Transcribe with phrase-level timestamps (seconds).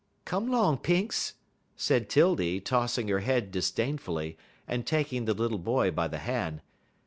[0.25, 1.35] "Come 'long, Pinx,"
[1.75, 4.35] said 'Tildy, tossing her head disdainfully,
[4.67, 6.61] and taking the little boy by the hand.